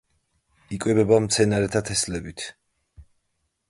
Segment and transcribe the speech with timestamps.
[0.77, 2.51] იკვებება მცენარეთა თესლებით.